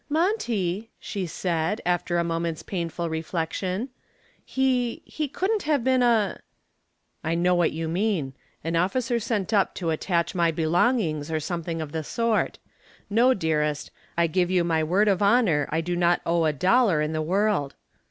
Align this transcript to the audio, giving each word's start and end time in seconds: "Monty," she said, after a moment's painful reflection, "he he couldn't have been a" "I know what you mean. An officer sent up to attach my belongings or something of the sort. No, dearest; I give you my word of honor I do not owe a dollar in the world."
"Monty," 0.09 0.89
she 0.99 1.27
said, 1.27 1.79
after 1.85 2.17
a 2.17 2.23
moment's 2.23 2.63
painful 2.63 3.07
reflection, 3.07 3.89
"he 4.43 5.03
he 5.05 5.27
couldn't 5.27 5.61
have 5.61 5.83
been 5.83 6.01
a" 6.01 6.39
"I 7.23 7.35
know 7.35 7.53
what 7.53 7.71
you 7.71 7.87
mean. 7.87 8.33
An 8.63 8.75
officer 8.75 9.19
sent 9.19 9.53
up 9.53 9.75
to 9.75 9.91
attach 9.91 10.33
my 10.33 10.49
belongings 10.49 11.29
or 11.29 11.39
something 11.39 11.81
of 11.81 11.91
the 11.91 12.03
sort. 12.03 12.57
No, 13.11 13.35
dearest; 13.35 13.91
I 14.17 14.25
give 14.25 14.49
you 14.49 14.63
my 14.63 14.83
word 14.83 15.07
of 15.07 15.21
honor 15.21 15.67
I 15.69 15.81
do 15.81 15.95
not 15.95 16.21
owe 16.25 16.45
a 16.45 16.53
dollar 16.53 16.99
in 17.03 17.13
the 17.13 17.21
world." 17.21 17.75